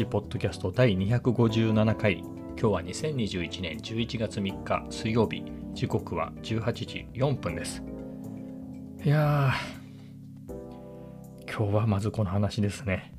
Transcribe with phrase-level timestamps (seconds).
[0.00, 2.20] しポッドキャスト第257回。
[2.20, 5.44] 今日は2021年11月3日水曜日。
[5.74, 7.82] 時刻は18時4分です。
[9.04, 13.12] いやー今日はまずこの話ですね。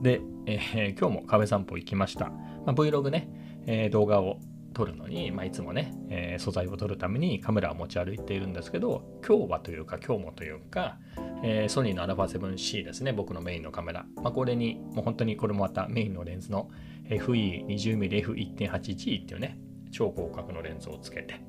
[0.00, 2.30] で、えー、今日も壁散歩行きました、
[2.64, 3.28] まあ、Vlog ね、
[3.66, 4.38] えー、動画を
[4.72, 10.96] 撮るのに、まあ、いつもね、えー、素材を撮るためにカメラを持ち歩いているんですけど今日はというか今日もというか、
[11.42, 13.12] えー、ソニーの α7C ですね。
[13.12, 16.70] 僕のメインのカメラ、まあ、これにもう本当にこれもまたメインのレンズの
[17.08, 19.58] FE20mmF1.8G っていうね
[19.90, 21.40] 超広角のレンズをつけて。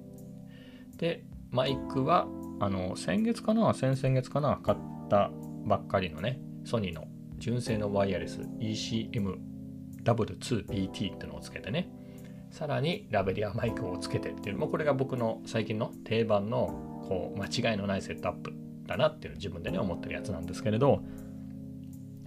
[0.98, 2.28] でマイクは
[2.60, 4.78] あの先月かな先々月かな買っ
[5.10, 5.32] た
[5.66, 11.90] ばっかりのねソニーの純正のワイヤレス ECM-W2BT っていうのをつけてね。
[12.52, 18.59] さらにラベリアマイクをつけてっていうもうこれが僕の最近の定番のこう間違いのないセットアップ。
[18.90, 21.04] だなっていう自分でね思ってるやつなんですけれど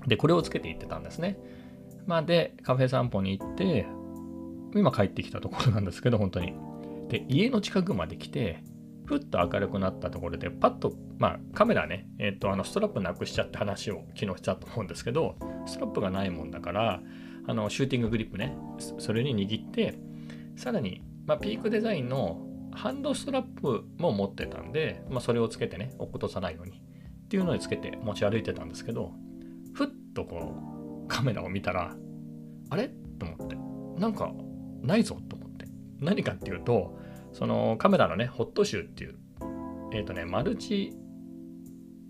[0.06, 1.38] でこれをつけていってたんですね。
[2.06, 3.86] まあでカフェ散歩に行って
[4.74, 6.54] 今帰ってきたところなんですけど本当に。
[7.08, 8.64] で家の近くまで来て
[9.04, 17.00] ふっと明るくなったところでパッとまあカメラねえっ、ー、とあのストラップなくしちゃって話を昨日したと思うんですけどストラップがないもんだから
[17.46, 18.56] あのシューティンググリップね
[18.98, 19.98] それに握って
[20.56, 22.40] さらに、まあ、ピークデザインの
[22.74, 26.78] ハンドストラップも持ってたんで、まあ、それをつけてね、落っことさないように
[27.24, 29.12] っていうのにつけて持ち歩いてたんですけど、
[29.74, 30.54] ふっとこ
[31.04, 31.94] うカメラを見たら、
[32.70, 32.90] あれ？
[33.18, 33.56] と思って、
[34.00, 34.32] なんか
[34.80, 35.66] ないぞと思って。
[36.00, 36.98] 何かっていうと、
[37.32, 39.18] そのカメラのね、ホットシューっていう、
[39.92, 40.92] えっ、ー、とね、マルチ、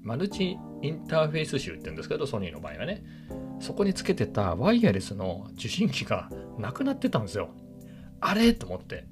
[0.02, 3.04] マルチインターフェース集って言うんですけど、ソニーの場合はね、
[3.60, 7.50] そこにつけてたワイヤレスの受信機がなくなってたんですよ。
[8.20, 8.54] あれ？
[8.54, 9.06] と思って。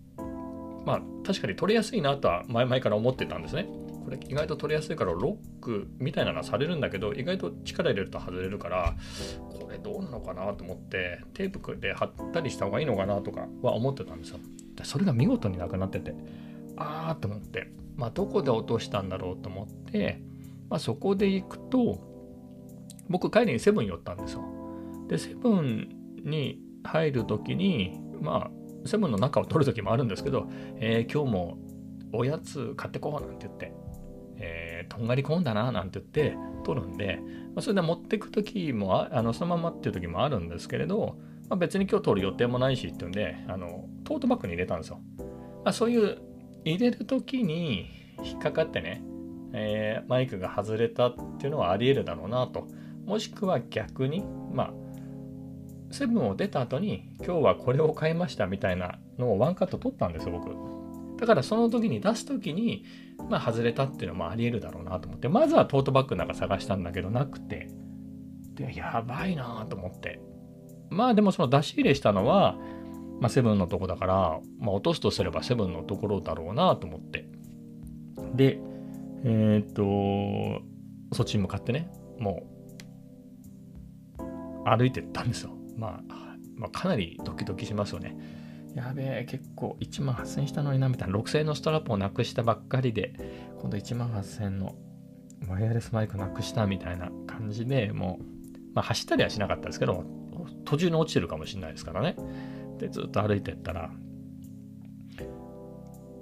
[0.91, 3.69] まあ確かに取りやすいなとは前々から思ってたんですね。
[4.05, 8.97] これ意外と取りやすいからロックみたいなのはされるんだけど意外と力入れると外れるから
[9.51, 14.41] これどうなのかなと思ってテープで貼ったりした方がいいのかなとかは思ってたんですよ。
[14.83, 16.13] それが見事になくなってて
[16.77, 20.21] ああと思ってまあどこで落としたんだろうと思って、
[20.71, 22.01] まあ、そこで行くと
[23.09, 24.43] 僕帰りにセブン寄ったんですよ。
[25.07, 25.89] でセブン
[26.25, 31.59] に入る時にまあセブンの中を取る時もあるんですけど、えー、今日も
[32.13, 33.73] おやつ買ってこうなんて言って、
[34.37, 37.21] えー、とんがり込んだななんて言って取るんで、
[37.55, 45.01] まあ、それで持ってく時もあのそのままっていう時もあるんですけれど、まあ、別に今日取る予定もないしっていうんであのトートバッグに入れたんですよ。
[45.65, 46.19] まあ、そういう
[46.65, 47.91] 入れる時に
[48.23, 49.03] 引っかかってね、
[49.53, 52.67] えー、マイクが外れたっていうのはあり得るだろうなと。
[53.07, 54.73] もしくは逆に、まあ、
[55.91, 60.55] セブンを出た後に今日はこれを買いましたみたいなのをワンカット取ったんですよ僕。
[61.21, 62.85] だからその時に出す時に
[63.29, 67.69] まあ外れたっていうのもありえるだろうなと思ってまずはトートバッグなんか探したんだけどなくて。
[68.55, 70.21] でやばいなと思って。
[70.91, 72.57] まあでもその出し入れしたのは、
[73.21, 77.27] まあ、セブンのとこだから、まあ、落とすとすればセブンのところだろうなと思って。
[78.35, 78.61] で
[79.25, 80.63] えー、っと
[81.15, 82.43] そっちに向かってねも
[84.19, 85.60] う歩いてったんですよ。
[85.77, 88.17] まあ、まあ、かなりドキドキしますよね。
[88.75, 91.19] やべえ、結構1万8000円したのにな、みたいな。
[91.19, 93.15] 6000円のストラップをなくしたばっかりで、
[93.61, 94.77] 今度1万8000円の
[95.49, 98.25] ワイヤレスマイクなくしたみたいな感じでもう、
[98.75, 100.05] まあ、走ったりはしなかったですけど、
[100.65, 102.17] 途中に落ちてるかもしれないですからね。
[102.79, 103.91] で、ずっと歩いてったら、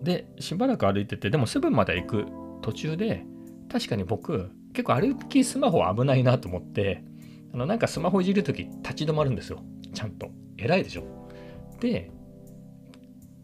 [0.03, 2.27] で、しばらく歩いてて、でもセブンまで行く
[2.63, 3.25] 途中で、
[3.71, 7.05] 確かに僕、結構歩きスマホ危ないなと思って、
[7.53, 9.63] あのなんかスマホいじるとき立ち止まるんですよ。
[9.95, 10.31] ちゃんと。
[10.57, 11.05] 偉いでしょ。
[11.81, 12.11] で、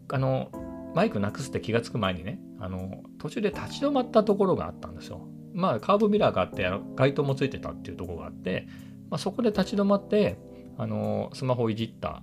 [0.09, 0.49] あの、
[0.93, 5.27] マイクなくすって気がつく前にね、あの、途中で立ち止まったところがあったんですよ。
[5.53, 8.67] まあ、カーブミラーがあって、街灯もついてたっていうところがあって、
[9.09, 10.37] まあ、そこで立ち止まって、
[10.77, 12.21] あの、スマホをいじった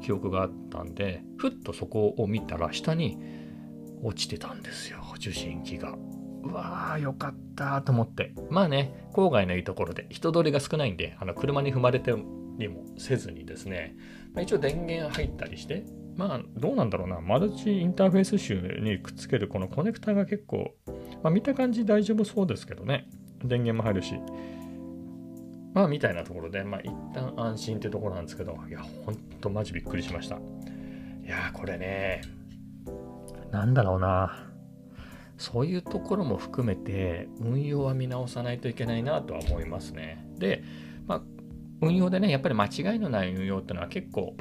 [0.00, 3.18] 記憶があったんで、ふっとそこを見たら下に
[4.02, 5.96] 落ちてたんですよ、受信機が。
[6.48, 8.32] うわーよかったと思って。
[8.50, 13.96] まあね郊外のいいところで人通りが少ないんであの車に踏まれてにもせずにですね、
[14.34, 15.84] まあ、一応電源入ったりして
[16.16, 17.20] まあどうなんだろうな。
[17.20, 20.74] マルチインターフェース集にくっつけるこのコネクタが結構、
[21.22, 23.08] まあ、見た感じ大丈夫そうですけどね。
[23.44, 24.14] 電源も入るし。
[25.74, 30.36] まあみたいなところでまあ一旦安心ってところなんですけどいやほんとマジびっくりしました。
[30.36, 32.22] いやこれね
[33.52, 34.47] なんだろうな。
[35.38, 40.26] そういうところも含めて運用は見直さないといけないなとは思いますね。
[40.36, 40.62] で、
[41.06, 41.22] まあ、
[41.80, 44.36] 運用でね、やっぱり間違いのない運用っていうのは結構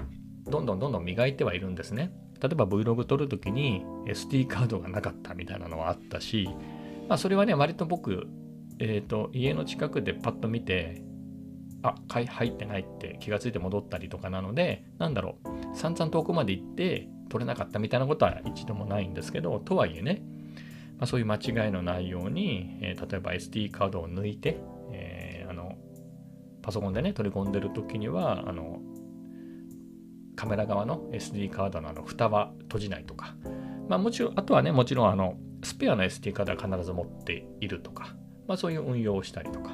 [0.45, 2.11] どんどんどんどん磨いてはいるんですね。
[2.41, 6.49] 例えば Vlog 撮るときに SD カードがなかったみたいなのはあったし、
[7.07, 8.27] まあ、それはね、割と僕、
[8.79, 11.03] え、ー、と、家の近くでパッと見て、
[11.83, 20.23] あ入ってないって気がついて戻ったりとかなのでなんだろう散々遠くまで行って取れなかったみたいなことは一度もないんですけどとはいえね、
[20.97, 24.59] まあ、そういう間違いのないように、えー、例えば SD カードを抜いて、
[24.91, 25.75] えー、あの
[26.61, 28.79] パソコンでね取り込んでる時にはあの
[30.35, 33.35] カメラ側の SD カードのあの蓋は閉じないとか、
[33.88, 38.15] まあ、もちろんあとはねもちろんあのスペアの SD カードは必ず持っているとか、
[38.47, 39.71] まあ、そういう運用をしたりとか、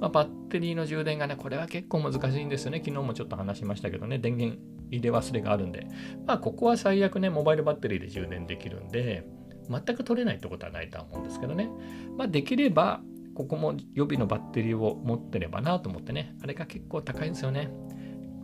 [0.00, 2.82] まあ、バッテリーの充電がねこれは結構難しいんですよね。
[2.84, 4.18] 昨日もちょっと話しましたけどね。
[4.18, 4.60] 電源
[4.90, 5.86] 入れ忘れがあるんで。
[6.26, 9.26] まあここは最悪ねモバイルバッテリーで充電できるんで。
[9.68, 11.68] 全く取れないってことはないとは思うんですけどね
[12.16, 13.00] まあできれば
[13.34, 17.70] ここも予備のバッテリーを持ってればなと思ってねあれが結構高いんですよね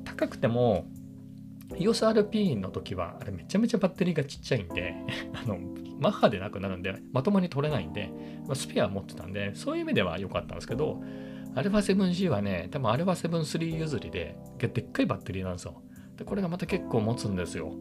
[0.05, 0.87] 高くても
[1.77, 4.95] EOSRP の時は、あれめちゃめちゃバッテリーがちっちゃいんで、
[5.33, 5.59] あの、
[5.99, 8.11] マッハでなくなるんで、まともに取れないんで、
[8.47, 11.03] まあ、スペア持ってたんで、そういう意味では良かったんですけど、
[11.55, 15.83] α7C はね、多分 α7-3 譲りで、でっかいバッテリーなんですよ。
[16.17, 17.73] で、これがまた結構持つんですよ。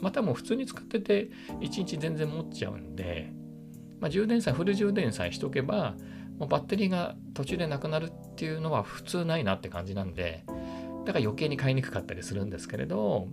[0.00, 1.30] またもう普通に使ってて、
[1.60, 3.32] 1日全然持っちゃうんで、
[4.00, 5.94] まあ、充電さえ、フル充電さえしとけば、
[6.38, 10.44] もうバッテリーが途中でなくなるっていうのは普通ないなって感じなんで、
[11.04, 13.28] だから余計に買いにくかったりするんですけれど、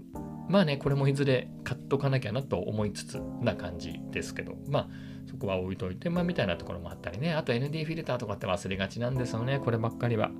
[0.50, 4.90] まあね、これもいずれ買っとかなきゃなと思いつつな感じですけど、まあ
[5.30, 10.31] そこは置いといて、まあみたいなところもあったりね、あと ND フィルターとかって忘れがちなんですよね、こればっかりは。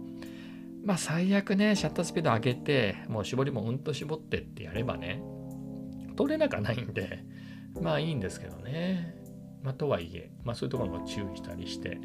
[0.84, 5.22] まあ最悪ね、シャッタースピード上げて、もう絞りもうんと絞ってってやればね、
[6.18, 7.24] 取れなかないんで、
[7.82, 9.16] まあいいんですけどね。
[9.64, 12.00] まあとはいえ、まあそういうところも注意したりして、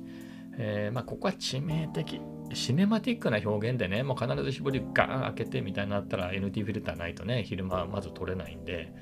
[0.59, 2.21] えー、まあここは致命的。
[2.55, 8.93] シネマティックな表現でね、もう必ず絞りガーン開けてみたいになったら NT フィルターないとね、昼間はまず取れないんで、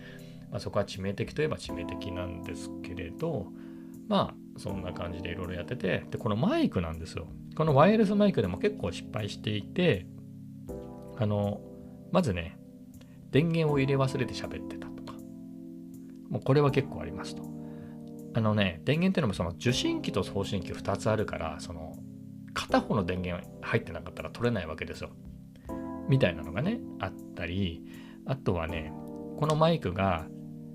[0.50, 3.46] まあ、そこは致命的といえば致命的なんですけれど、
[4.08, 7.26] まあそんな感じでいろいろやってて、で、このマイクなんですよ。
[7.56, 10.06] このワイヤレスマイクでも結構失敗していて、
[11.18, 11.60] あの、
[12.12, 12.58] まずね、
[13.30, 14.88] 電源を入れ忘れて喋ってた、
[16.30, 17.42] もうこれは結構ありますと。
[18.32, 21.96] あのね、電源っていうのもその受信機と送信機2つあるから、その
[22.54, 25.10] 片方の電源入ってなかったら取れないわけですよ。
[26.08, 27.84] みたいなのがね、あったり、
[28.26, 28.92] あとはね、
[29.36, 30.26] このマイクが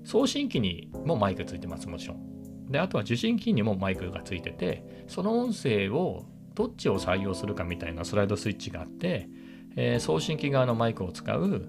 [0.04, 2.70] 送信機にもマイクついてます、もちろん。
[2.70, 6.24] で、あとは受信機にもマイクがついてて、その音声を
[6.54, 9.28] どっちを採用するかみたいなスライドスイッチがあって、
[9.76, 11.68] えー、送信機側のマイクを使う、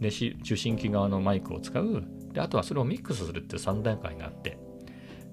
[0.00, 4.58] 受信機側のマイクを使う、で、あとはそれをミックスするっていう3段階があって、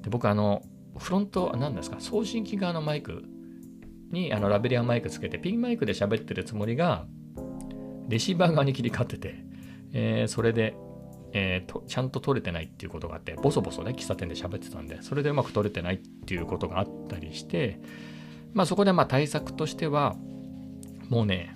[0.02, 0.64] で、僕あの、
[0.98, 3.24] フロント、何ですか、送信機側のマイク
[4.12, 7.06] にあのラベリアマイクつけてピンマイクで喋ってるつもりが
[8.08, 9.36] レシーバー側に切り替わってて、
[9.94, 10.76] えー、それで、
[11.32, 17.80] えー、とちゃんと撮れてないっていうことがあってボソボソね喫茶店で喋ってたんでそれでうまく撮れてないっていうことがあったりして
[18.54, 20.16] まあそこでまあ対策としては
[21.10, 21.56] もうね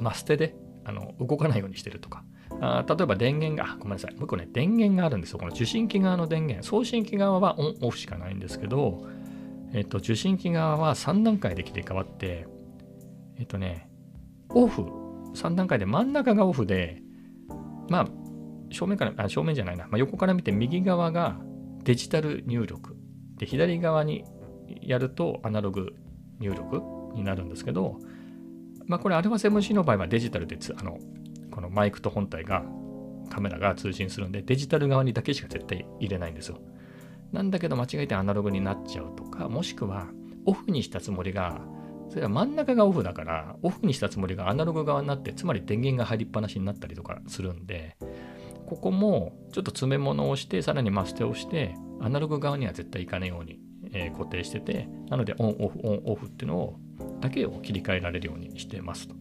[0.00, 2.24] マステであの動かないようにしてるとか
[2.60, 5.38] あ例えば電源が、ごめんなさい、もう一個ね、電源があるんですよ。
[5.38, 9.06] この受信機側の電源、送信機側はオンオフしかないんですけど、
[9.72, 12.46] えっと、受信機側は3段階で切り替わって、
[13.38, 13.88] えっとね、
[14.50, 14.82] オフ、
[15.34, 17.02] 3段階で真ん中がオフで、
[17.88, 18.08] まあ、
[18.70, 21.40] 正面から、あ正面じゃないな、まあ、横から見て右側が
[21.84, 22.96] デジタル入力。
[23.36, 24.24] で、左側に
[24.80, 25.94] やるとアナログ
[26.38, 26.82] 入力
[27.14, 27.98] になるんですけど、
[28.86, 30.98] まあ、これ α7C の場合はデジタルであの、
[31.52, 32.64] このマイクと本体が、
[33.30, 36.58] カメラが通信するんで、デジタル側にだけしか絶対入れないんですよ。
[37.32, 40.08] なんだけど間違えてアナログになっちゃうとか、もしくは
[40.44, 41.60] オフにしたつもりが、
[42.10, 47.96] それは真ん中がオフだから、オフにしたつもりがアナログ側になって、つまり電源が入りっぱなしになったりとかするんで、
[48.66, 53.60] ここもちょっと詰め物をして、さらにマステをして、アナログ側には絶対いかないように、
[53.92, 56.80] え、固定してて、なのでオンオフ、オンオフっていうのを
[57.20, 59.14] だけを切り替えられるようにしてますと。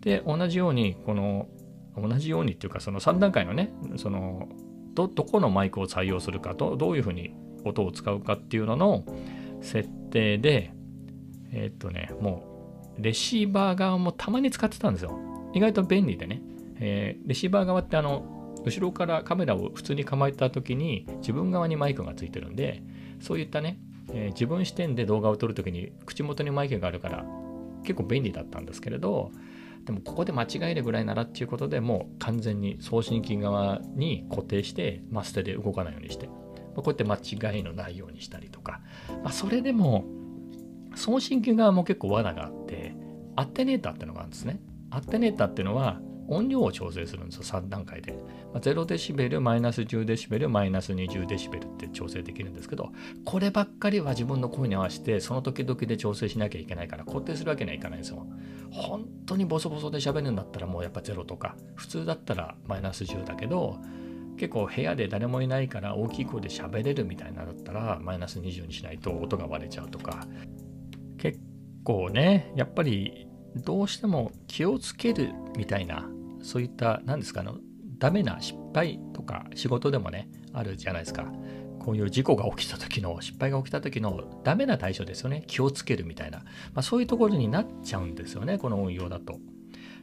[0.00, 1.48] で、同じように、この、
[1.96, 4.48] 同じようにっていうか、その3段階のね、その
[4.94, 9.04] どどこのマイクを採用するかとどういうふうに音を使うかっていうのの
[9.60, 10.72] 設定で
[11.52, 12.44] えー、っとねも
[12.98, 15.18] うレシーバー側もたまに使ってたんですよ。
[15.54, 16.42] 意外と便利でね、
[16.76, 22.82] えー、レシーバー側ってあの後ろからカメラを普通に構えた時に自分側にマイクがついてるんで
[23.20, 23.78] そういったね、
[24.12, 27.24] えー、自分視点で動画を撮る時に口元にマイクがあるから
[27.82, 29.32] 結構便利だったんですけれど
[29.90, 36.36] でもここで間違えるぐらいならっていうことでもう完全に送信機側に固定してマステで動かないようにして、まあ、
[36.76, 38.82] こうやって間違いのないようにしたりとか、
[39.24, 40.04] まあ、それでも
[40.94, 42.94] 送信機側も結構罠があって
[43.34, 44.60] アテネーターっていうのがあるんですね。
[44.90, 48.12] アテネーターっていうのは音量を調整するんですよ、3段階で。
[48.52, 52.92] まあ、0デシベル、マイナス10デシベル、マイナス20デシベルって調整できるんですけど、
[53.24, 58.24] こればっかりは自分の声に合わせて、その時々で調整しなきゃいけないから、固定するわけにはいかないんですよ。
[58.70, 63.78] 本当にボソボソで喋るんだったらもうやっぱ0とか普通だったらマイナス10だけど
[64.36, 70.26] 結構部屋で誰もいないから大きい声で喋れるみたいなだったらマイナス20にしないと音が割れちゃうとか。
[71.18, 71.38] 結
[71.84, 76.08] 構ねやっぱりどうしても気をつけるみたいな
[76.42, 77.50] そういった何ですかね
[77.98, 81.30] ダメな失敗とか仕事でもねあるじゃないですか。
[81.80, 85.44] こういう事故が起きた時の失敗が起きた時のダメな対処ですよね。
[85.46, 86.44] 気をつけるみたいな、ま
[86.76, 88.58] あ、そういうところになっちゃうんですよね。
[88.58, 89.38] この運用だと。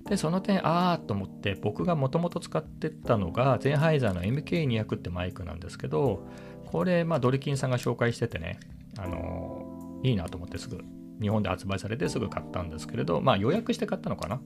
[0.09, 6.25] でその点ああと思って僕がもともと使ってたのがゼンハイザーの MK200 ってマイクなんですけど
[6.65, 8.57] これまあドリキンさんが紹介しててね
[8.97, 10.81] あのいいなと思ってすぐ
[11.21, 14.41] 日本で発売されてすぐ買ったんですけれど、まあ予約して買ったのかな、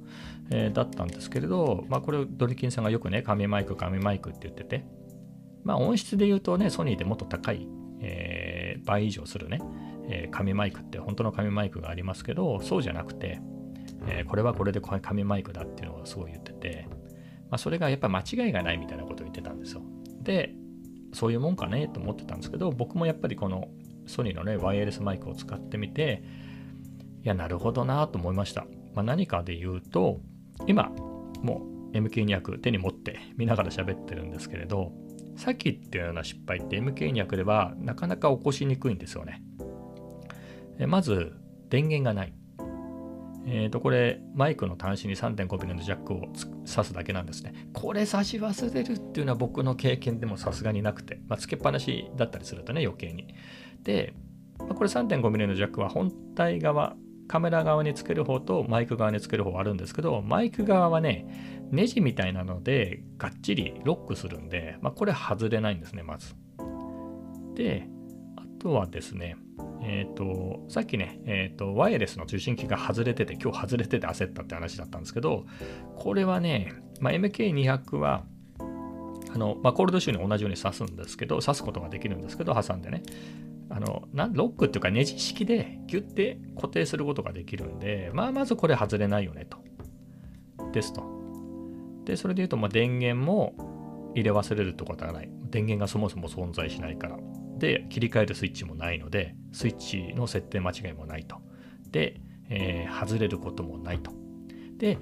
[0.50, 4.86] えー、だったんですけれど、まあこれドリキンさんがよくね、紙マイク、紙マイクって言ってて、
[5.64, 7.68] まあ音質で言うとね、ソニーでもっと高い、
[8.00, 9.60] えー、倍以上するね、
[10.10, 13.42] えー、紙マイクって本当の紙マイクがありますけど、そうじゃなくて、
[14.08, 16.88] えー、これはこれで紙マイクだっていうのをすごい言ってて、
[17.50, 19.82] まあ、それがやっぱ間違いがないみたいなことを言ってたんですよ。
[20.22, 20.56] で、
[21.14, 23.68] そういうもんかねと思ってたんですけど、僕もやっぱりこの
[24.08, 26.24] ソニーのね、ワイヤレスマイクを使ってみて、
[27.24, 28.66] いや、なるほどなと思いました。
[28.96, 30.20] まあ、何かで言うと、
[30.66, 30.92] 今、
[31.42, 34.92] もう MK200 手に持って見ながら喋ってるんですけれど、
[35.38, 39.44] さっき言っていうような失敗って MK200 ではなかなか起こしにくいんですよね。
[40.88, 41.34] まず、
[41.70, 42.34] 電源がない。
[43.46, 46.28] えっ、ー、と、これ、マイクの端子に 3.5mm のジャックを
[46.66, 47.54] 挿すだけなんですね。
[47.74, 53.34] これ差し忘れるっていうのは僕の経験でもさすがになくて、まあ、つけっぱなしだったりするとね、余計に。
[53.84, 54.14] で、
[54.60, 56.96] ま、これ 3.5mm のジャックは本体側、
[57.32, 66.36] カメラ側につける方とマイク側につける方あるんですけど、マイク側はね、ネジみたいなのでがっちりロックするんで、まあ、これ外れないんですね、まず。
[67.56, 67.88] で、
[68.36, 69.38] あとはですね、
[69.82, 75.46] えっ、ー、と、さっきね、えっ、ー、と、ワイヤレスの受信機が外れてて、今日外れてて焦ったって話だったんですけど、
[75.96, 78.26] これはね、まあ、MK200 は、
[79.34, 83.04] あの、まあ、コールドシューに同じように挿すんですけど、挿すことができるんですけど、挟んでね。
[83.74, 89.58] あの、なロックっていうかネジ式でギュッて固定することができるんで、まあ、まずこれ外れないよねと。
[90.72, 91.04] ですと。
[92.06, 95.30] で、それで言うと、まあ、電源も入れ忘れるってことはない。
[95.50, 97.18] 電源がそもそも存在しないから。
[97.58, 101.38] で、切り替えるスイッチもないので、スイッチの設定間違いもないと。
[101.92, 104.12] で、えー、外れることもないと。
[104.78, 104.98] で、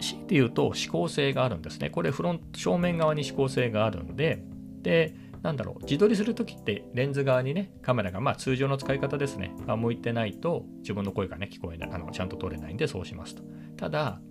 [0.00, 1.90] 強いて言うと指向性があるんですね。
[1.90, 4.42] これフロント、正面側に指向性があるんで、
[4.82, 13.42] で、なんだろう、自撮りするときってレンズ側にね、カメラが、まあ通常の使い方ですね、が向いてないと自分の声がね、聞こえない、あのちゃんと撮れないんでそうしますと。
[13.76, 14.22] ただ、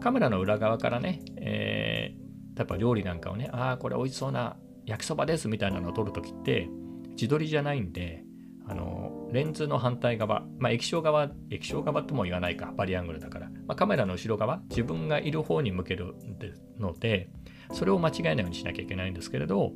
[0.00, 6.66] カメラの裏側からね、えー、やっぱ料理なんかをね、ああ、これ美味しそうな焼きそばですみたいなのを撮るときって、
[7.10, 8.24] 自撮りじゃないんで、
[8.66, 16.14] あのレンズの反対側、まあ、液晶側、液晶側とも言わないか、バリアングルだから、まあ、カメラの後ろ側、自分がいる方に向ける
[16.78, 17.28] ので、
[17.72, 19.72] それを間違えないようにしなきゃいけないんですけれど、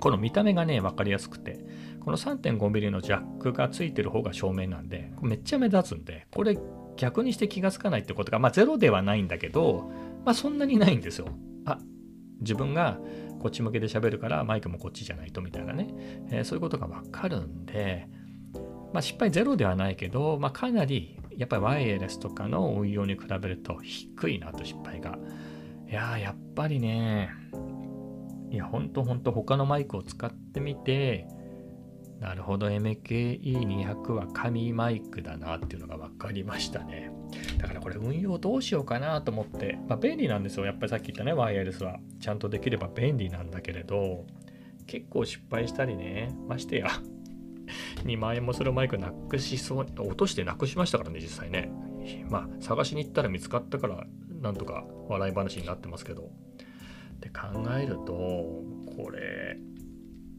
[0.00, 1.64] この見た目がね、分かりやすくて、
[2.04, 6.58] この 3.5mm のジャックがついてる方が正面なんで、めっちゃ目立つんで、これ
[6.96, 9.90] 逆にして気がつかないってことが、まあゼロではないんだけど、
[10.24, 11.28] まあそんなにないんですよ。
[11.64, 11.78] あ、
[12.40, 12.98] 自分が
[13.40, 15.88] こっち向けで喋るからマイクもこっちじゃないとみたいなね、
[16.30, 18.08] えー、そういうことが分かるんで、
[18.92, 25.18] まあ失敗ゼロではないけど、まあかなりやっぱりワイヤレスとかの運用に比べると低いなと失敗が。
[25.88, 27.30] いやーやっぱりね、
[28.50, 31.26] いや、ほんとほんと他のマイクを使ってみて、
[32.20, 37.10] なるほど、MKE200 は紙マイクだなっていうのが分かりましたね。
[37.58, 40.64] だからこれ運用どうしようかなと思って、まあ便利なんですよ。
[40.64, 41.98] やっぱりさっき言ったね、ワイヤレスは。
[42.20, 44.24] ちゃんとできれば便利なんだけれど、
[44.86, 46.88] 結構失敗したりね、ましてや、
[48.04, 51.70] 2万円もするマイクなくしそう、落としてなくしましたからね、実際ね。
[52.30, 54.06] まあ、探しに行ったら見つかったから、
[54.40, 56.30] なんとか笑い話になってますけど。
[57.16, 58.12] って考えると
[58.96, 59.58] これ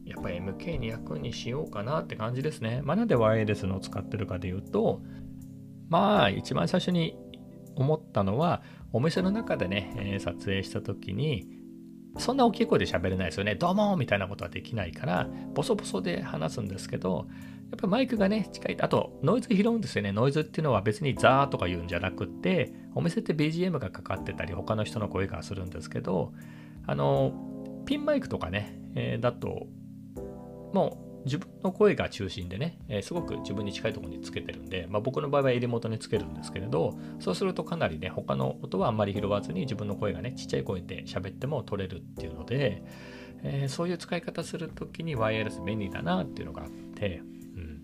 [0.04, 2.80] やっぱり MK200 にしようかなって感じですね。
[2.82, 5.02] まあ、なんでワイヤレスのを使ってるかでいうと
[5.88, 7.16] まあ一番最初に
[7.76, 11.58] 思ったのはお店の中でね、えー、撮影した時に
[12.18, 13.54] そんな大きい声で喋れないですよね。
[13.54, 17.26] どうもみたいなことはできないから、ボソボソで話すんですけど、
[17.70, 18.76] やっぱマイクがね、近い。
[18.80, 20.12] あと、ノイズ拾うんですよね。
[20.12, 26.32] ノイズっていうのは別にザーとか言うんじゃなくって、お店って BGM がかかってたり、他の人の声がするんですけど、
[26.88, 27.32] あの、
[27.84, 29.66] ピンマイクとかね、えー、だと、
[30.72, 42.82] もう自分の声が中心でね、えー、すごく自分に近いところにつけてるんで、まあ、僕の場合は襟元につけるんですけれど、そうするとかなりね、他の音はあんまり拾わずに自分の声がね、ちっちゃい声で喋っても取れるっていうので、
[43.42, 47.20] えー、そういう使い方するときにワイヤレス便利だなっていうのがあって、
[47.54, 47.82] うん。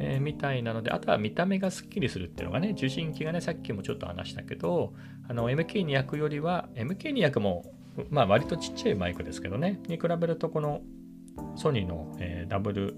[0.00, 4.94] えー、みたいなので、あとは見た目がスッキリするっていうのがね、受信機がね、さっきもちょっと話したけど、
[5.28, 7.72] あの MK200 よりは、MK200 も、
[8.10, 10.80] まあ割とちっちゃいマイクですけどね、に比べるとこの
[11.56, 12.94] ソニーの、えー、W、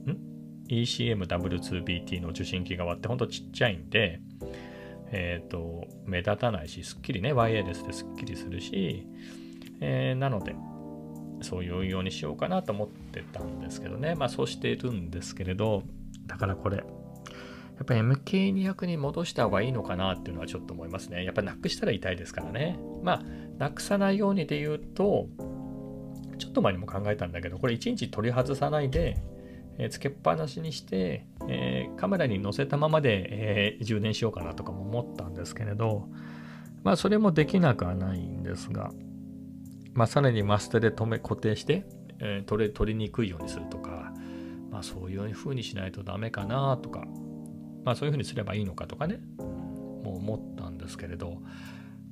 [0.68, 4.20] ECMW2BT の受信機側ってほんとちっちゃいんで、
[5.10, 9.06] えっ、ー、と、目立たないし、すっきりね、ワイヤレスですっきりするし、
[9.80, 10.54] えー、なので、
[11.42, 14.14] そういう運用にしようかなと思ってたんですけどね。
[14.14, 15.82] まあそうしているんですけれど、
[16.26, 16.82] だからこれ、
[17.82, 21.24] やっぱ MK200 に戻した方がいいのかなっていうのはちょっと思いますね。
[21.24, 22.78] やっぱなくしたら痛いですからね。
[23.02, 23.22] まあ、
[23.58, 25.26] なくさないようにで言うと、
[26.38, 29.16] ちょっと前にも考えたんだけど、これ1日取り外さないで、
[29.78, 36.08] えー、つけっぱなしにして、えー、カメラに載せたままで、えー、充電しようかなとかも思ったんですけれど、
[36.84, 38.92] まあそれもできなくはないんですが、
[39.92, 41.84] まあさらにマステで止め固定して、
[42.20, 44.12] えー、取れ取りにくいようにするとか、
[44.70, 47.04] まあそういう風にしないとダメかなとか、
[47.84, 51.38] まあそういう風にすればいいのかとかね、もう思ったんですけれど、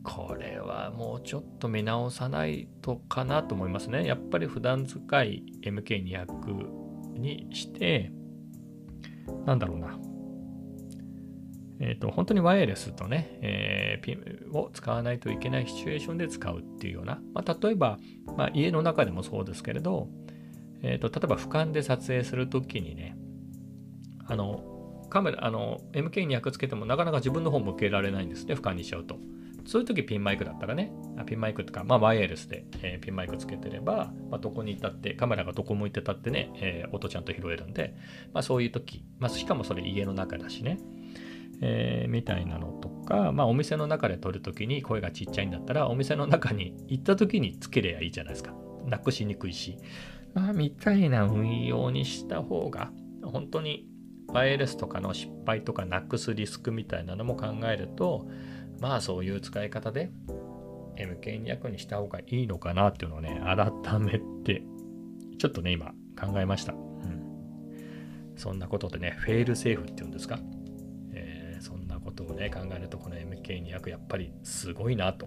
[0.02, 4.06] これはもうちょっと見直さないとかなと思いますね。
[4.06, 8.12] やっぱり普段使い MK200 にして、
[9.46, 9.98] なんだろうな。
[11.80, 17.98] えっ、ー、と、本当にワイヤレスとね、えー、ピンを使わないといけないシチュエーションで使うっていうような、まあ、例えば、
[18.36, 20.08] まあ、家の中でもそうですけれど、
[20.82, 23.16] えっ、ー、と、例えば俯瞰で撮影するときにね、
[24.26, 24.62] あの、
[25.10, 29.18] カメラ、あの、MK200 つけてもなかなか自分の方向けられないんですね、俯瞰にしちゃうと。
[29.66, 30.92] そういう時ピンマイクだったらね、
[31.26, 37.94] ピンマイクとか、まあ、ワイヤレスで、えー、ピンマイクつけてれば、まあ、どこにいたって、カメラがどこ向いてたってね、えー、音ちゃんと拾えるんで、
[38.32, 40.78] まあ、そういう時、まあ、しかもそれ家の中だしね、
[41.60, 48.54] えー、みたいなのとか、まあ、お店の中で撮るときに声がちっちゃいんだったら、お店の中に行った時につけりゃいいじゃないですか。
[48.86, 49.76] なくしにくいし。
[50.32, 52.92] まあ、みたいな運用にした方が、
[53.22, 53.89] 本当に
[54.32, 58.28] ワイヤレスとかの失敗とかなくすリスクみたいなのも考えると、
[58.80, 60.10] まあそういう使い方で
[60.96, 64.62] MK200 にした方がいいのかなっていうのをね、改めて、
[65.38, 66.72] ちょっとね、今考えました。
[66.72, 68.34] うん。
[68.36, 70.38] そんなことでね、フェールセーフっていうんですか。
[71.12, 75.26] えー、そんなことをね、考えると、この MK200 やっぱりすごいなと。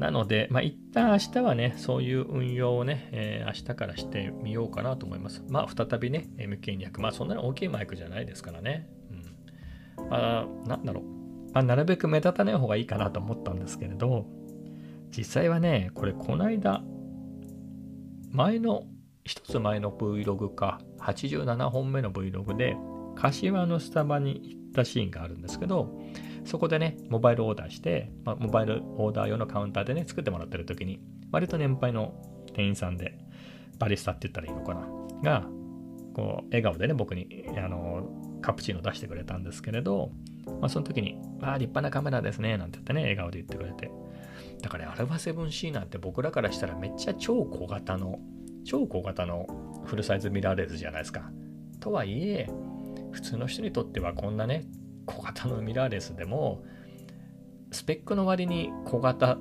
[0.00, 5.44] なので、まあ一旦明日はね、そういう運用をね、えー、明日からしてみようかなと思います。
[5.46, 8.88] まあ再びね、MK200、まあそんなに大きいマイクじゃないですからね。
[9.98, 10.08] うん。
[10.08, 11.04] まあ、なんだろう。
[11.52, 14.24] まあ、なるべく目立たない方がいいかなと思ったんですけれど、
[15.14, 16.82] 実際はね、これこの間、
[18.30, 18.84] 前の、
[19.24, 22.74] 一つ前の Vlog か、87本目の Vlog で、
[23.16, 26.00] 柏のスタバに行ったシーンがあるんですけど、
[26.44, 31.00] そこでね、モバイルオーダーして、まあ、モバイルオーダー用のカウンターでね、作ってもらってる時に、
[31.32, 32.14] 割と年配の
[32.54, 33.18] 店員さんで、
[33.78, 34.88] バリスタって言ったらいいのかな、
[35.22, 35.46] が、
[36.14, 38.08] こう、笑顔でね、僕に、あの、
[38.42, 40.10] カプチーノ出してくれたんですけれど、
[40.60, 43.90] まあ、その時に、ああ、立派なカメラですね、なんて言ってね、笑顔で言ってくれて。
[44.62, 48.18] だから、ね、アルファ 7C なんて僕らからしたらめっちゃ超小型の、
[48.64, 49.46] 超小型の
[49.84, 51.30] フルサイズミラーレスじゃないですか。
[51.80, 52.48] とはいえ、
[53.12, 54.64] 普通の人にとってはこんなね、
[55.10, 56.62] 小型のミラーレスでも、
[57.72, 59.38] スペックの割に小型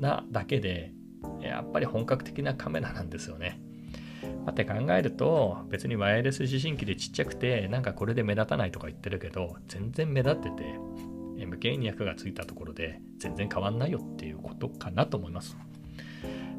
[0.00, 0.92] なだけで、
[1.40, 3.60] やっぱり本格的なカメラなんですよね。
[4.50, 10.78] って考えると別にワイヤレス受信機でちっちゃくてなんかこれで目立たないとか言ってるけど全然目立ってて
[11.38, 15.56] MK200 がついたところで全然変わんないよっていうことかなと思います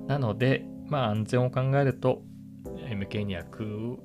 [0.08, 2.22] なのでまあ安全を考えると
[2.66, 3.98] MK200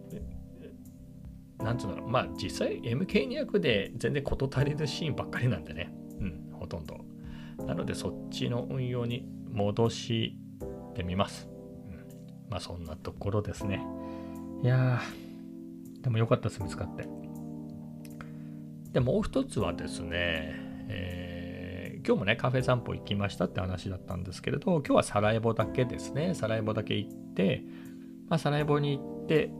[1.63, 6.99] なんつうのまあ実際 MK200 で全然事足りるシーンばっかりなんでねうんほとんど
[7.65, 10.37] なのでそっちの運用に戻し
[10.95, 11.49] てみます
[11.89, 13.85] うんまあそんなところですね。
[14.63, 17.09] いやー、でもよかったです、見つかって。
[18.93, 20.55] で、もう一つはですね、
[20.89, 27.65] えー、今日もね、カフェ散歩行きましたって話だったんですけれど、今日はサラエボだけですね、サラエボだけ行って、
[28.29, 29.51] まあ、サラエボに行って、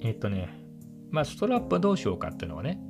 [0.00, 0.57] えっ、とね、
[1.10, 2.80] まあ、ストラップどうしようかっていうのはね、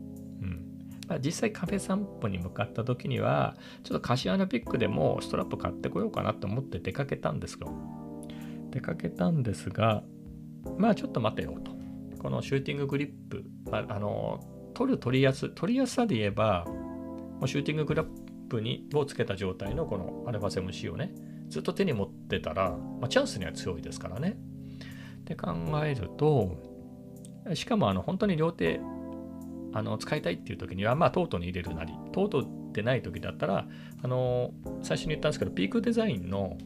[0.42, 0.68] うん
[1.09, 7.72] まあ、実際カフェ散歩に向かった時には、ちょっと柏のピックでもストラップ買ってこようかなと思って出かけたんですよ。
[8.70, 10.02] 出かけたんですが、
[10.76, 11.78] まあちょっと待てよと。
[12.18, 14.40] このシューティンググリップ、まあ、あの、
[14.74, 18.07] 取る取りやす、取りやすさで言えば、もうシューティンググラッ
[18.48, 21.14] プにをつけた状態のこの α7C をね、
[21.48, 24.37] ずっと手に持ってたら、まあ、チャンスには強いですからね。
[25.20, 25.54] って考
[25.85, 26.57] えると、
[27.55, 28.81] しかもあの本当に両手
[29.72, 33.66] あの使いたいっていう時には、まあ、トートに入れるなり、トートでない時だったら、
[34.03, 36.57] あの最初に言ったんですけど、ピークデザインの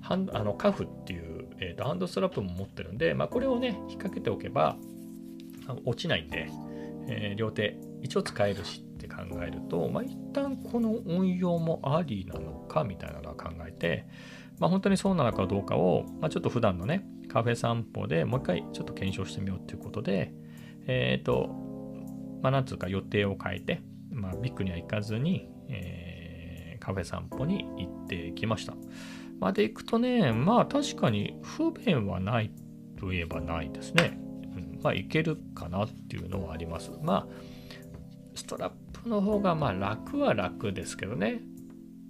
[0.00, 4.76] ハンあのカフっていう、えーと、ハンドストラップも持ってるんで、まあ、これをね、引っ掛けておけば、
[5.84, 6.50] 落ちないんで、
[7.08, 14.06] えー、両手一応使えるしって考えると、まあ、一旦この運用もありなのかみたいなのは考えて、
[14.58, 20.32] まあ、本当にそうなのかどうかを、まあ、ちょっと普段のね、カフェ散歩でもう一回ちょっと検証してみようということで、
[20.86, 21.48] えっ、ー、と、
[22.40, 28.74] まあ、なんつうか予定を変えて、まあ、ビッグには行かずに、えー、カフェ散歩に行ってきました。
[29.40, 32.52] まあ、で行くとね、まあ確かに不便はない
[32.96, 34.16] といえばないですね。
[34.56, 36.92] うん、まあいけるかなっていうのはあります。
[37.02, 37.28] まあ
[38.36, 41.40] ストラップの方がまあ楽は楽ですけどね。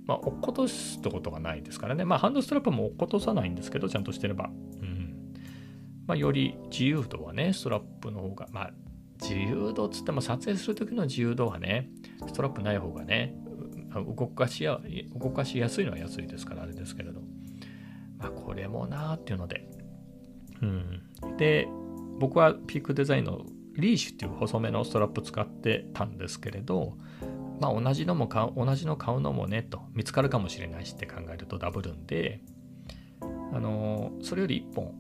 [0.07, 2.05] まあ落っことすってことがないですからね。
[2.05, 4.51] まあハンドストラップも落っことさないんですけど、ちゃんとしてれば。
[6.07, 8.71] まあより自由度はね、ストラップの方が、まあ
[9.21, 11.89] 自由度っつっても撮影する時の自由度はね、
[12.27, 13.35] ストラップない方がね、
[14.03, 14.81] 動かしや
[15.15, 17.21] 動かしやすいのは安いですからあれですけれど、
[18.19, 19.69] まあ、これもなーっていうので、
[20.63, 21.69] うん、で
[22.19, 23.43] 僕はピークデザインの
[23.77, 26.97] リーシュっていう細めのストラップ使ってたんですけれど、
[27.61, 32.41] まあ、同じのも買う同じの買うのもねと見つかるかもしれないしって考えるとダブるんで
[33.21, 34.95] あのそれより1本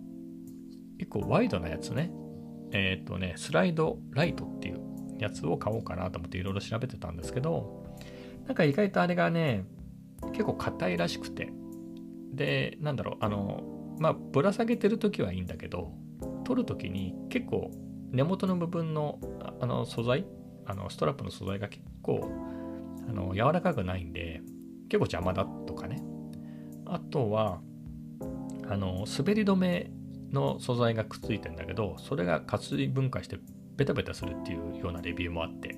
[0.98, 2.10] 結構ワイドなやつね。
[2.72, 4.80] えっ、ー、とねスライドライトっていう
[5.18, 7.84] やつを買おうかなと思っていろいろ調べてたんですけど
[8.46, 9.64] なんか意外とあれがね
[10.32, 11.52] 結構硬いらしくて。
[12.34, 13.62] でなんだろうあの
[13.98, 15.92] まあぶら下げてる時はいいんだけど
[16.44, 17.70] 取る時に結構
[18.10, 19.18] 根元の部分の
[19.60, 20.26] あの素材
[20.66, 22.30] あのストラップの素材が結構
[23.08, 24.40] あの柔らかくないんで
[24.88, 26.02] 結構邪魔だとかね。
[26.86, 27.60] あとは
[28.68, 29.90] あの滑り止め
[30.34, 33.38] の素材がくっついてんだけどそれが活水分解して
[33.76, 35.76] ベタベタするっていうようなレビューもあって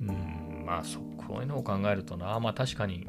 [0.00, 3.06] うんまあそこういうのを考えるとなまあ確かに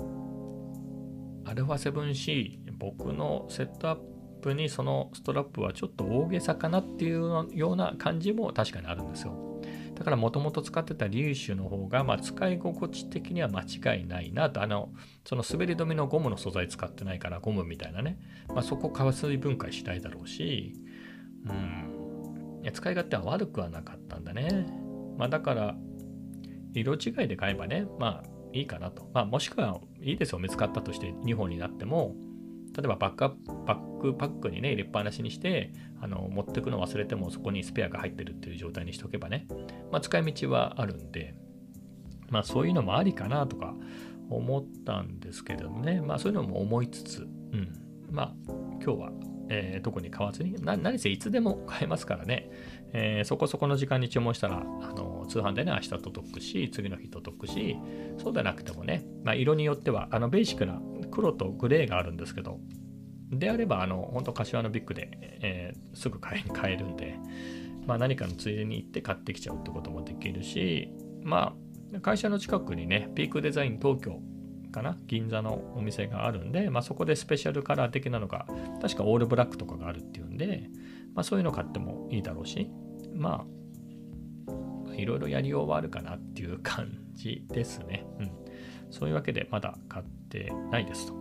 [1.46, 4.00] α7C 僕のセットアッ
[4.42, 9.51] プにそのストラップはちょっと大げさかなっていうような感じも確かにあるんですよ。
[10.02, 14.90] だからもともと使ってたリューシュの方が、まあ、使い心地的には間違いないなと、あの、
[15.24, 20.74] その滑り止めのゴムの素材使ってないからゴムみたいなね、まあ、そこ加水分解したいだろうし、
[21.46, 24.66] うん、いや使い勝手は悪くはなかったんだね。
[25.20, 25.76] まあだから、
[26.74, 29.08] 色違いで買えばね、まあいいかなと。
[29.14, 32.16] まあもしくはいいですよ、見つかったとして2本になっても、
[32.76, 39.48] 例えばバックアップバックパックにね入れっぱなしにしてあの持ってくの忘れてもそこにスペアが入ってるっていう状態にしておけばね、
[39.92, 41.36] まあ、使い道はあるんで。
[42.32, 43.76] まあそういうのもありかなとか
[44.30, 46.02] 思ったんですけどね。
[46.02, 47.74] まあそういうのも思いつつ、うん、
[48.10, 48.34] まあ
[48.84, 49.12] 今日は、
[49.50, 52.50] えー、特に買わずに何せいつでも買えますからね、
[52.94, 57.76] えー、そこそこの時間に注文したらあの通販でね明日届くし次の日届くし
[58.18, 62.60] そうでなくてもね、まあ、色によってはあのベーシックな黒とグレーがあるんですけど、
[63.32, 65.10] であれば、あの、本当柏のビッグで、
[65.42, 67.18] えー、すぐ買え買えるんで、
[67.86, 70.94] まあ何かのついでに行って買ってきちゃうってこともできるし、
[71.24, 71.56] ま
[71.96, 74.20] あ、会社の近くにね、ピークデザイン東京
[74.72, 78.46] かな銀座のお店があるんで、まあそこでスペシャルカラー的なのが、
[78.82, 80.70] 確かオールブラックとかがあるっていうんで、
[81.14, 82.70] まあそういうの買ってもいいだろうし、
[83.14, 88.06] まあ、いろいろやりようはあるかなっていう感じですね。
[88.20, 88.32] うん。
[88.92, 91.14] そういうわけでまだ買ってないですと。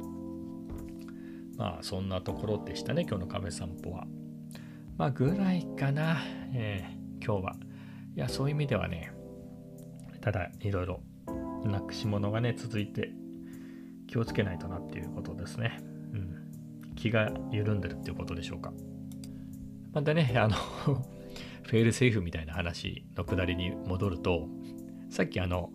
[1.56, 4.06] まあそんなところでしたね、今日のカフェ散歩は。
[4.98, 6.18] まあぐらいかな、
[6.52, 7.56] えー、今日は。
[8.16, 9.12] いや、そういう意味ではね、
[10.20, 11.00] ただいろいろ
[11.64, 13.12] なくし物がね、続いて
[14.06, 15.78] 気をつけないとなっていうことですね。
[16.12, 16.94] うん。
[16.96, 18.72] 気が緩んでるっていうことでしょうか。
[19.92, 20.54] またね、あの
[21.62, 24.48] フェールセーフみたいな話のくだりに戻ると、
[25.08, 25.70] さっきあの、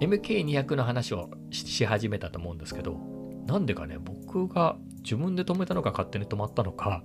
[0.00, 2.98] MK200 の話をし始めたと思うんですけど、
[3.46, 7.02] なんでかね、僕が自分で止めたのか勝手に止まったのか、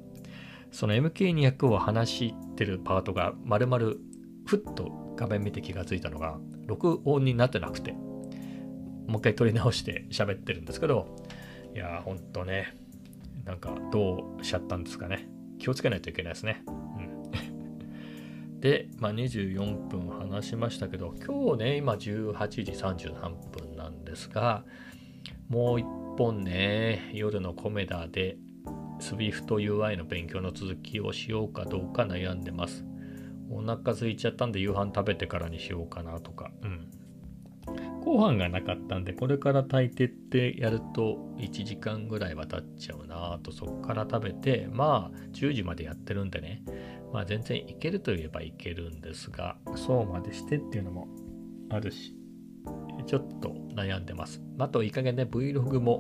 [0.72, 3.94] その MK200 を話してるパートが丸々
[4.46, 11.16] ふっと画面見て気がついたのが録音になってなくて、もう一回撮り直して喋ってるんですけど、
[11.76, 12.76] いやーほんとね、
[13.46, 15.28] なんかどうしちゃったんですかね。
[15.60, 16.64] 気をつけないといけないですね。
[18.60, 23.14] で、まあ、24分話しましたけど、今日ね、今18時33
[23.52, 24.64] 分なんですが、
[25.48, 25.86] もう一
[26.18, 28.38] 本ね、夜のコメダで
[29.00, 32.86] SWIFTUI の勉強の続きをしようかどうか悩んでます。
[33.50, 36.52] お腹空いちゃったんで夕飯食べてからにしようかなとか。
[36.62, 36.92] うん。
[38.10, 46.64] ご飯がなかったんで、これから炊いてってやると1時間ぐらいは経っちゃうなと、そこから食べて、まあ10時までやってるんでね、
[47.14, 51.08] まあ全然いけるといえばいけるんですが、そうまでしてっていうのも
[51.70, 52.16] あるし、
[53.06, 54.42] ちょっと悩んでます。
[54.58, 56.00] あといい加減ね、Vlog も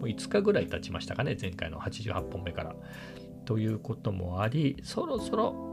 [0.00, 2.74] う5日ぐらい経ちましたかね、前回の88本目から。
[3.44, 5.69] ということもあり、そろそろ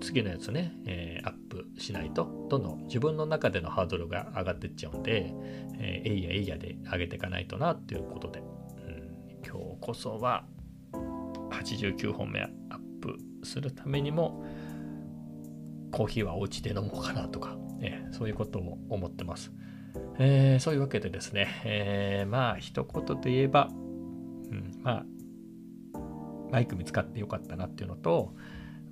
[0.00, 5.32] 次のやつね、えー、アップしないとどんどん自分の中でのハードルが上がってっちゃうんで、
[5.78, 10.44] えー、えいやえいやで上げていかないとなっていうことで、うん、今日こそは
[11.50, 12.48] 89本目アッ
[13.00, 14.44] プするためにも
[15.92, 19.52] コーヒーはお家で飲もうかなとか、えー、そういうことを思ってます。
[20.18, 25.06] えー、そういうわけでですね、えー、まあ一言で言えば、うん、まあ
[26.50, 28.34] マイク見つかってよかったなっていうのと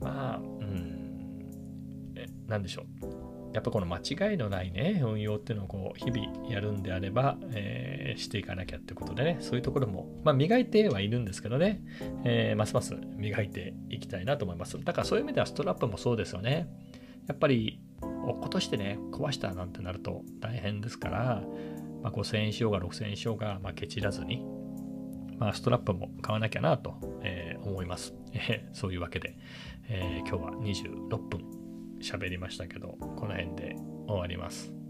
[0.04, 2.12] まあうん。
[2.14, 3.24] え何でしょう。
[3.54, 11.80] やっぱこの間違いのないね運用っていうのをこう日々やるんであれば、えー、していかなきゃってことでねそういうところも、まあ、磨いてはいるんですけどね、
[12.24, 14.82] えー、ますます磨いていきたいなと思います。
[14.84, 16.68] だからそういう意味ではストラップもそうですよね。
[17.28, 17.80] やっぱり
[18.26, 21.42] 落っことしてね壊したなんてなると大変ですから、
[22.02, 24.44] まあ、5000円しようが6000円しようが、まあ、ケチらずに
[25.38, 28.14] まあ、ストラップも買わなきゃなと、えー、思います。
[28.72, 29.36] そういうわけで、
[29.88, 31.44] えー、今日は26分
[32.00, 34.83] 喋りましたけど、この辺で終わります。